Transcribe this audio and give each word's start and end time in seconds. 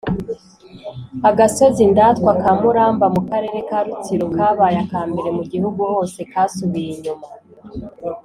Agasozi 1.29 1.79
indatwa 1.87 2.31
ka 2.41 2.51
Muramba 2.61 3.05
mu 3.15 3.21
karere 3.29 3.59
ka 3.69 3.79
Rutsiro 3.85 4.25
kabaye 4.35 4.77
aka 4.83 4.99
mbere 5.09 5.29
mu 5.37 5.43
gihugu 5.51 5.81
hose 5.91 6.19
kasubiye 6.31 6.89
inyuma 6.95 7.27